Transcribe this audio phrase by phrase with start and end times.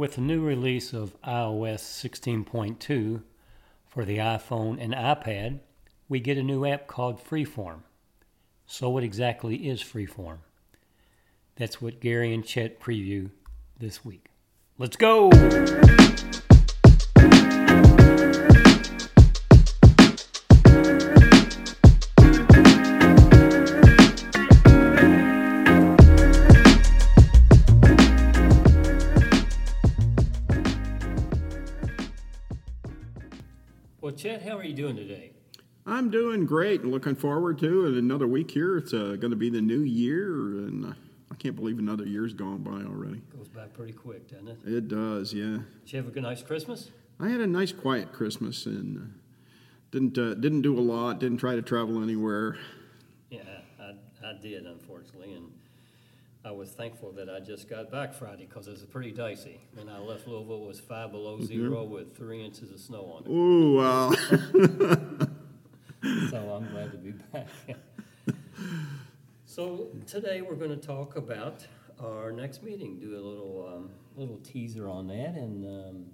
[0.00, 3.20] With the new release of iOS 16.2
[3.86, 5.60] for the iPhone and iPad,
[6.08, 7.80] we get a new app called Freeform.
[8.66, 10.38] So, what exactly is Freeform?
[11.56, 13.30] That's what Gary and Chet preview
[13.78, 14.28] this week.
[14.78, 15.28] Let's go!
[34.70, 35.32] You doing today?
[35.84, 36.82] I'm doing great.
[36.82, 37.98] And looking forward to it.
[37.98, 38.78] Another week here.
[38.78, 40.92] It's uh, going to be the new year, and uh,
[41.30, 43.20] I can't believe another year's gone by already.
[43.36, 44.58] Goes by pretty quick, doesn't it?
[44.64, 45.58] It does, yeah.
[45.84, 46.90] Did you have a good, nice Christmas?
[47.18, 49.00] I had a nice, quiet Christmas, and uh,
[49.90, 51.18] didn't uh, didn't do a lot.
[51.18, 52.56] Didn't try to travel anywhere.
[53.28, 53.40] Yeah,
[53.80, 53.94] I,
[54.24, 55.50] I did, unfortunately, and
[56.42, 59.60] I was thankful that I just got back Friday because it was pretty dicey.
[59.74, 63.24] When I left Louisville, it was five below 0 with three inches of snow on
[63.24, 63.30] it.
[63.30, 65.26] Ooh, wow.
[66.30, 67.48] So I'm glad to be back.
[69.44, 71.66] so today we're going to talk about
[72.02, 72.98] our next meeting.
[72.98, 76.06] Do a little um, little teaser on that, and um,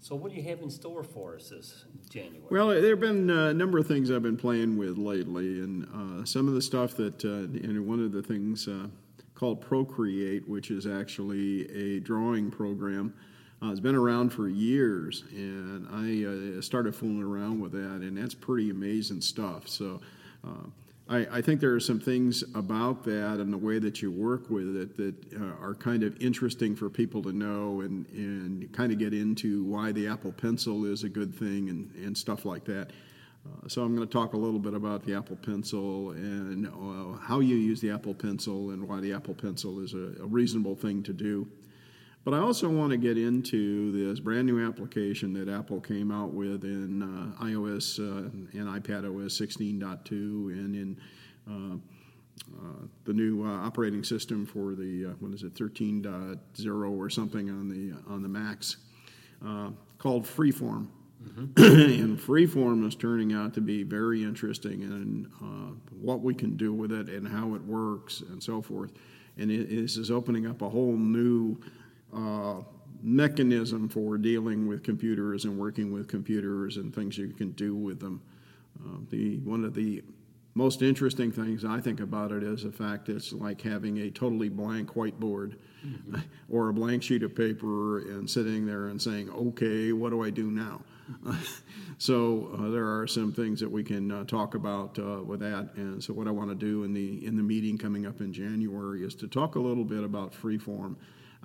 [0.00, 2.46] so what do you have in store for us this January?
[2.50, 6.24] Well, there have been a number of things I've been playing with lately, and uh,
[6.24, 8.86] some of the stuff that, uh, and one of the things uh,
[9.34, 13.14] called Procreate, which is actually a drawing program.
[13.62, 18.16] Uh, it's been around for years, and I uh, started fooling around with that, and
[18.16, 19.68] that's pretty amazing stuff.
[19.68, 20.00] So,
[20.46, 20.68] uh,
[21.08, 24.48] I, I, think there are some things about that and the way that you work
[24.48, 28.90] with it that uh, are kind of interesting for people to know and, and kind
[28.90, 32.64] of get into why the Apple Pencil is a good thing and, and stuff like
[32.64, 32.90] that.
[33.46, 37.18] Uh, so I'm going to talk a little bit about the Apple Pencil and uh,
[37.18, 40.74] how you use the Apple Pencil and why the Apple Pencil is a, a reasonable
[40.74, 41.46] thing to do.
[42.24, 46.32] But I also want to get into this brand new application that Apple came out
[46.32, 51.00] with in uh, iOS uh, and iPad OS 16.2 and in
[51.48, 51.76] uh,
[52.50, 57.94] uh the new operating system for the what is it 13.0 or something on the
[58.10, 58.78] on the Macs
[59.98, 60.88] called Freeform.
[61.24, 62.02] Mm-hmm.
[62.02, 65.28] and Freeform is turning out to be very interesting in
[66.04, 68.92] what we can do with it and how it works and so forth.
[69.38, 71.56] And it, this is opening up a whole new
[72.14, 72.60] uh,
[73.02, 78.00] mechanism for dealing with computers and working with computers and things you can do with
[78.00, 78.20] them.
[78.84, 80.02] Uh, the one of the
[80.54, 84.48] most interesting things I think about it is the fact it's like having a totally
[84.48, 86.16] blank whiteboard mm-hmm.
[86.48, 90.30] or a blank sheet of paper and sitting there and saying, "Okay, what do I
[90.30, 90.80] do now?"
[91.98, 95.70] so uh, there are some things that we can uh, talk about uh, with that.
[95.76, 98.32] And so what I want to do in the in the meeting coming up in
[98.32, 100.94] January is to talk a little bit about freeform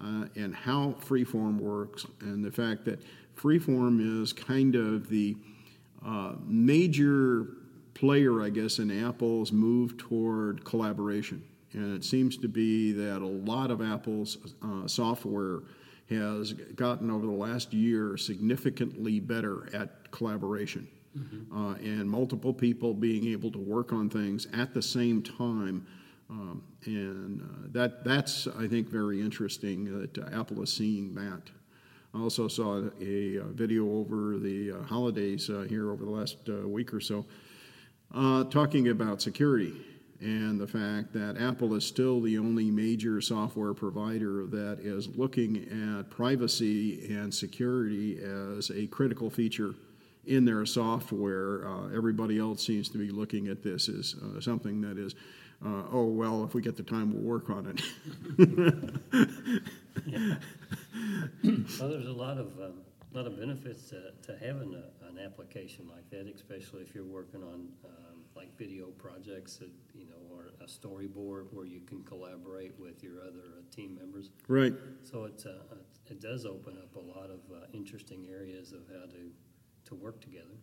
[0.01, 3.01] uh, and how freeform works, and the fact that
[3.35, 5.35] freeform is kind of the
[6.05, 7.47] uh, major
[7.93, 11.43] player, I guess, in Apple's move toward collaboration.
[11.73, 15.59] And it seems to be that a lot of Apple's uh, software
[16.09, 20.87] has gotten over the last year significantly better at collaboration.
[21.17, 21.57] Mm-hmm.
[21.57, 25.85] Uh, and multiple people being able to work on things at the same time
[26.29, 31.41] um, and uh, that that's I think very interesting that uh, Apple is seeing that.
[32.13, 36.37] I also saw a, a video over the uh, holidays uh, here over the last
[36.47, 37.25] uh, week or so,
[38.13, 39.73] uh, talking about security
[40.21, 45.97] and the fact that Apple is still the only major software provider that is looking
[45.97, 49.75] at privacy and security as a critical feature
[50.25, 51.65] in their software.
[51.95, 55.15] everybody else seems to be looking at this as something that is
[55.65, 57.81] uh, oh well, if we get the time, we'll work on it.
[61.79, 62.73] Well, there's a lot of um,
[63.17, 67.43] lot of benefits to, to having a, an application like that, especially if you're working
[67.43, 72.79] on um, like video projects, that, you know, or a storyboard where you can collaborate
[72.79, 74.29] with your other uh, team members.
[74.47, 74.73] Right.
[75.03, 75.75] So it uh,
[76.07, 79.31] it does open up a lot of uh, interesting areas of how to
[79.85, 80.55] to work together.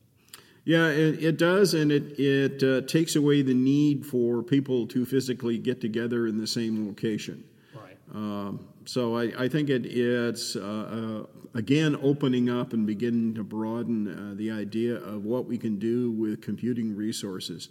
[0.65, 5.05] Yeah, it, it does, and it it uh, takes away the need for people to
[5.05, 7.45] physically get together in the same location.
[8.15, 13.45] Um, so I, I think it, it's uh, uh, again opening up and beginning to
[13.45, 17.71] broaden uh, the idea of what we can do with computing resources.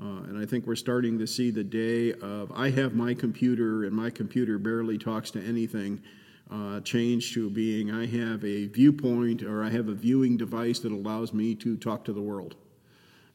[0.00, 3.84] Uh, and I think we're starting to see the day of I have my computer
[3.84, 6.02] and my computer barely talks to anything
[6.50, 10.92] uh, change to being I have a viewpoint or I have a viewing device that
[10.92, 12.56] allows me to talk to the world.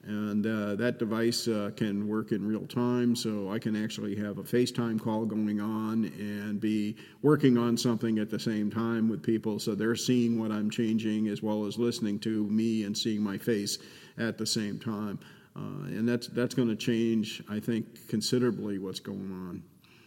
[0.04, 4.38] And uh, that device uh, can work in real time, so I can actually have
[4.38, 9.22] a FaceTime call going on and be working on something at the same time with
[9.22, 13.22] people, so they're seeing what I'm changing as well as listening to me and seeing
[13.22, 13.78] my face
[14.18, 15.20] at the same time.
[15.56, 19.64] Uh, and that's that's going to change, I think, considerably what's going on.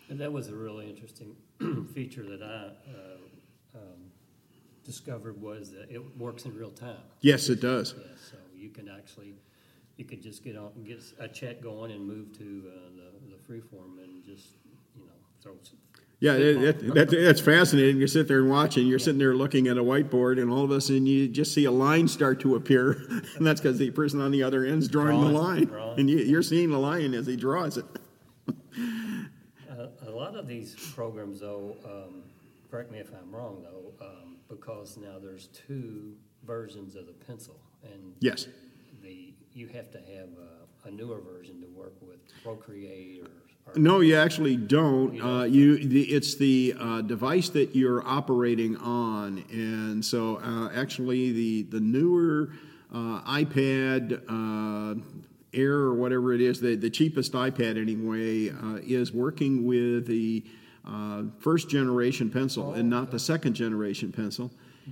[0.08, 1.36] And that was a really interesting
[1.94, 4.10] feature that I uh, um,
[4.84, 6.96] discovered was that it works in real time.
[7.20, 7.94] Yes, it does.
[7.96, 9.34] Yeah, so you can actually,
[9.96, 13.42] you could just get on, get a chat going and move to uh, the, the
[13.52, 14.48] freeform and just,
[14.96, 15.12] you know,
[15.42, 15.52] throw.
[15.62, 15.78] some-
[16.20, 17.98] Yeah, that, that, that's fascinating.
[18.00, 20.64] You sit there and watch, and you're sitting there looking at a whiteboard, and all
[20.64, 22.92] of a sudden you just see a line start to appear,
[23.36, 26.00] and that's because the person on the other end is drawing the line, drawing.
[26.00, 27.84] and you, you're seeing the line as he draws it.
[29.70, 32.22] Uh, A lot of these programs, though, um,
[32.70, 36.12] correct me if I'm wrong, though, um, because now there's two
[36.46, 38.48] versions of the pencil, and Yes.
[39.54, 40.28] You have to have
[40.84, 43.72] a, a newer version to work with Procreate or.
[43.72, 45.14] or- No, you actually don't.
[45.14, 50.70] You Uh, you, the, it's the uh, device that you're operating on, and so uh,
[50.74, 52.50] actually the the newer
[52.92, 55.00] uh, iPad uh,
[55.54, 60.42] Air or whatever it is, the the cheapest iPad anyway, uh, is working with the
[60.86, 64.50] uh, first generation pencil and not the second generation pencil.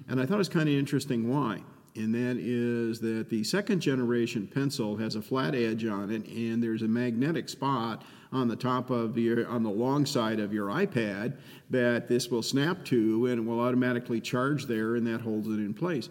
[0.09, 1.63] And I thought it was kind of interesting why.
[1.97, 6.63] And that is that the second generation pencil has a flat edge on it, and
[6.63, 10.69] there's a magnetic spot on the top of your, on the long side of your
[10.69, 11.37] iPad
[11.71, 15.55] that this will snap to, and it will automatically charge there, and that holds it
[15.59, 16.09] in place.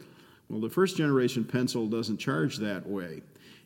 [0.50, 3.22] Well, the first generation pencil doesn't charge that way.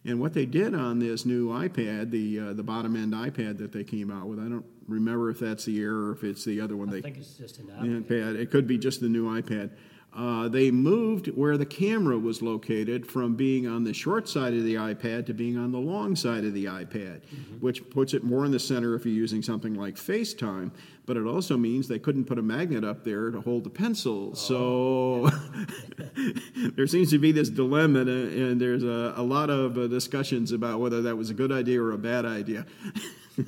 [0.05, 3.71] And what they did on this new iPad, the uh, the bottom end iPad that
[3.71, 6.59] they came out with, I don't remember if that's the Air or if it's the
[6.59, 8.03] other one I they think it's just an iPad.
[8.03, 8.35] iPad.
[8.35, 9.69] It could be just the new iPad.
[10.15, 14.63] Uh, they moved where the camera was located from being on the short side of
[14.63, 17.21] the iPad to being on the long side of the iPad,
[17.59, 20.69] which puts it more in the center if you're using something like FaceTime.
[21.05, 24.35] But it also means they couldn't put a magnet up there to hold the pencil.
[24.35, 25.29] So
[26.75, 30.79] there seems to be this dilemma, and, there's a, a lot of uh, discussions about
[30.79, 32.65] whether that was a good idea or a bad idea.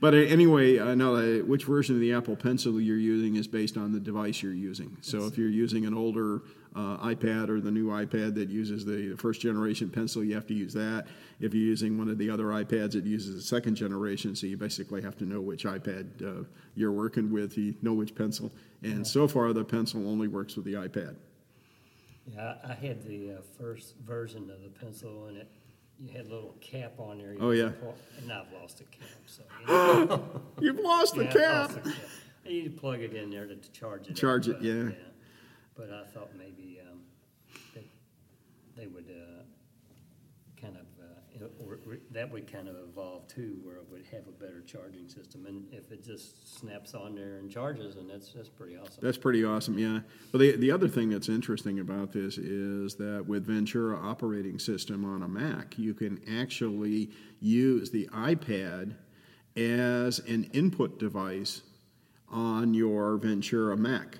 [0.00, 3.46] But uh, anyway, I know that which version of the Apple Pencil you're using is
[3.46, 4.96] based on the device you're using.
[5.00, 6.42] So if you're using an older
[6.76, 10.54] uh, iPad or the new iPad that uses the first generation pencil, you have to
[10.54, 11.06] use that.
[11.40, 14.36] If you're using one of the other iPads, it uses the second generation.
[14.36, 16.44] So you basically have to know which iPad uh,
[16.74, 17.56] you're working with.
[17.56, 18.52] You know which pencil.
[18.82, 21.16] And so far, the pencil only works with the iPad.
[22.34, 25.48] Yeah, I I had the uh, first version of the pencil, and it,
[25.98, 27.32] you had a little cap on there.
[27.32, 27.70] you Oh, yeah.
[27.80, 29.42] pull- And I've lost the cap, so.
[29.60, 29.66] you
[30.06, 30.24] know.
[30.60, 31.70] You've lost the Yeah, I cap.
[31.70, 32.00] lost the cap.
[32.44, 34.10] You need to plug it in there to to charge it.
[34.10, 34.90] up, Charge it, but, yeah.
[35.76, 37.00] But I thought maybe um,
[37.74, 37.84] that
[38.76, 39.42] they would uh,
[40.58, 44.26] kind of, uh, or or that would kind of evolve too, where it would have
[44.26, 45.44] a better charging system.
[45.44, 49.00] And if it just snaps on there and charges, and that's, that's pretty awesome.
[49.02, 50.00] That's pretty awesome, yeah.
[50.32, 55.04] But the, the other thing that's interesting about this is that with Ventura operating system
[55.04, 58.94] on a Mac, you can actually use the iPad
[59.56, 61.60] as an input device
[62.30, 64.18] on your Ventura Mac.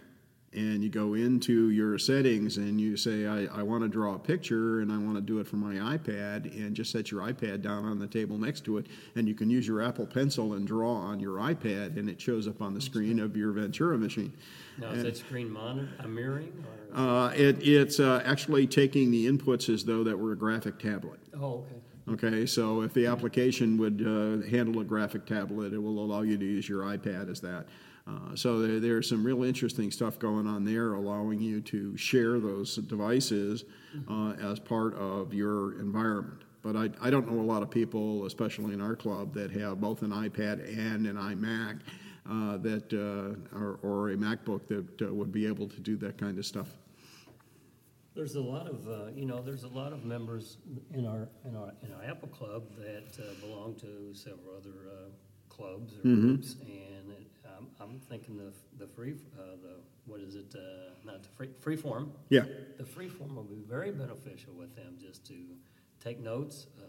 [0.56, 4.18] And you go into your settings and you say, I, I want to draw a
[4.18, 7.60] picture and I want to do it from my iPad, and just set your iPad
[7.60, 8.86] down on the table next to it.
[9.16, 12.48] And you can use your Apple Pencil and draw on your iPad, and it shows
[12.48, 14.32] up on the screen of your Ventura machine.
[14.78, 16.64] Now, is that screen monitor, a mirroring,
[16.94, 16.98] or?
[16.98, 21.20] Uh, it, it's uh, actually taking the inputs as though that were a graphic tablet.
[21.38, 21.66] Oh,
[22.08, 22.26] okay.
[22.26, 26.38] Okay, so if the application would uh, handle a graphic tablet, it will allow you
[26.38, 27.66] to use your iPad as that.
[28.08, 32.38] Uh, so there, there's some real interesting stuff going on there, allowing you to share
[32.38, 33.64] those devices
[34.08, 36.42] uh, as part of your environment.
[36.62, 39.80] But I, I don't know a lot of people, especially in our club, that have
[39.80, 41.80] both an iPad and an iMac
[42.28, 46.18] uh, that uh, or, or a MacBook that uh, would be able to do that
[46.18, 46.68] kind of stuff.
[48.14, 50.56] There's a lot of, uh, you know, there's a lot of members
[50.94, 55.08] in our, in our, in our Apple Club that uh, belong to several other uh,
[55.56, 56.26] clubs or Mm-hmm.
[56.28, 59.74] groups, and it, um, I'm thinking the, the free, uh, the,
[60.06, 60.60] what is it, uh,
[61.04, 62.08] not the free, freeform.
[62.28, 62.44] Yeah.
[62.78, 65.34] The freeform will be very beneficial with them, just to
[66.02, 66.82] take notes, uh,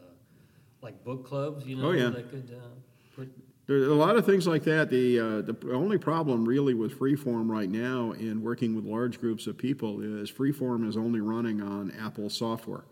[0.82, 2.10] like book clubs, you know, Oh, yeah.
[2.10, 2.68] they could uh,
[3.16, 3.30] put,
[3.68, 4.90] There are a lot of things like that.
[4.90, 9.48] The, uh, the only problem really with Freeform right now in working with large groups
[9.48, 12.84] of people is Freeform is only running on Apple software.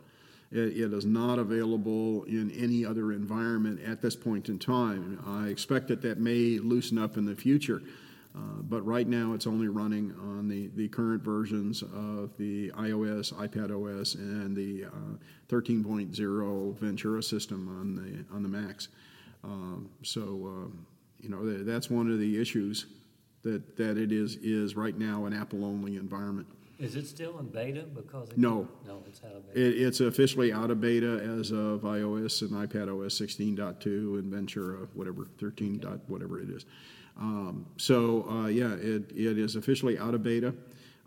[0.51, 5.23] It, it is not available in any other environment at this point in time.
[5.25, 7.81] I expect that that may loosen up in the future.
[8.35, 13.33] Uh, but right now, it's only running on the, the current versions of the iOS,
[13.33, 18.89] iPad OS, and the uh, 13.0 Ventura system on the on the Macs.
[19.45, 20.85] Um, so, um,
[21.21, 22.87] you know, tha- that's one of the issues
[23.43, 26.47] that that it is is right now an Apple only environment.
[26.79, 28.29] Is it still in beta because?
[28.29, 28.67] it- No.
[28.85, 29.59] No, it's out of beta.
[29.67, 34.87] It, it's officially out of beta as of iOS and iPad OS 16.2 and Ventura,
[34.93, 36.65] whatever, 13 dot, whatever it is.
[37.17, 40.53] Um, so, uh, yeah, it, it is officially out of beta.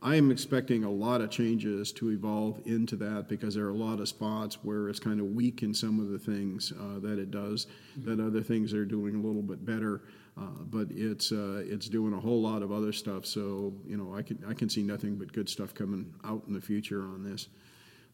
[0.00, 3.74] I am expecting a lot of changes to evolve into that because there are a
[3.76, 7.18] lot of spots where it's kind of weak in some of the things uh, that
[7.18, 7.66] it does,
[8.04, 10.02] that other things are doing a little bit better.
[10.38, 13.26] Uh, but it's uh, it's doing a whole lot of other stuff.
[13.26, 16.52] So you know, I can I can see nothing but good stuff coming out in
[16.54, 17.48] the future on this.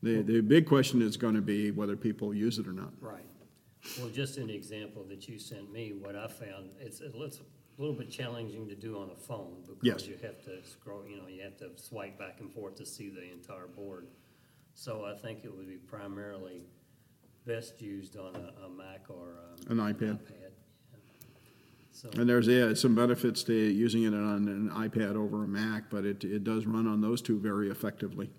[0.03, 2.93] The, the big question is going to be whether people use it or not.
[3.01, 3.25] Right.
[3.99, 7.95] Well, just an example that you sent me, what I found, it's, it's a little
[7.95, 10.03] bit challenging to do on a phone Yes.
[10.03, 12.87] because you have to scroll, you know, you have to swipe back and forth to
[12.87, 14.07] see the entire board.
[14.75, 16.63] So I think it would be primarily
[17.47, 19.37] best used on a, a Mac or
[19.71, 20.19] um, An iPad.
[20.29, 20.44] yeah.
[21.95, 25.89] So, And there's yeah, some benefits to using it on an iPad over a Mac,
[25.91, 28.31] but it, it does run on those two very effectively.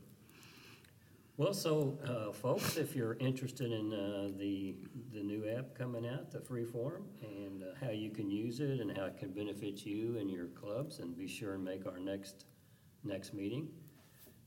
[1.38, 4.76] well, so, uh, folks, if you're interested in, uh, the,
[5.14, 8.96] the new app coming out, the Freeform, and uh, how you can use it and
[8.98, 12.44] how it can benefit you and your clubs, and be sure and make our next,
[13.06, 13.70] next meeting.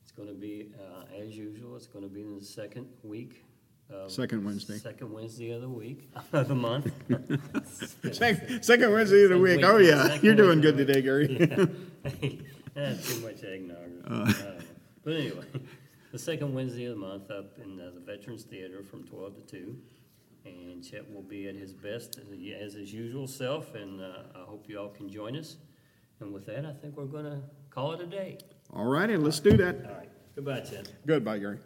[0.03, 3.43] It's gonna be, uh, as usual, it's gonna be in the second week.
[3.91, 4.77] Of- Second Wednesday.
[4.79, 6.93] Second Wednesday of the week, of the month.
[8.13, 9.61] Second, second Wednesday of the week.
[9.65, 10.73] Oh yeah, Second you're doing Wednesday.
[10.73, 12.43] good today, Gary.
[12.75, 13.77] That's too much eggnog.
[14.07, 14.33] Uh,
[15.05, 15.45] But anyway,
[16.13, 19.41] the second Wednesday of the month up in uh, the Veterans Theater from twelve to
[19.43, 19.77] two.
[20.45, 22.29] And Chet will be at his best as-
[22.63, 25.57] as his usual self, and uh, I hope you all can join us.
[26.21, 28.39] And with that, I think we're gonna call it a day.
[28.73, 29.77] All righty, let's do that.
[29.87, 30.91] All right, goodbye, Chet.
[31.07, 31.59] Goodbye, Gary.